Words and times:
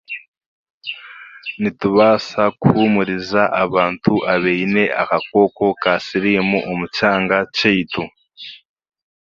Nitubaasa 1.61 2.41
kuhuumuriza 2.59 3.41
abantu 3.63 4.13
abaine 4.33 4.83
akakooko 5.01 5.65
ka 5.81 5.93
siriimu 6.05 6.57
omu 6.71 6.85
kyanga 6.95 7.37
kyaitu 7.55 8.03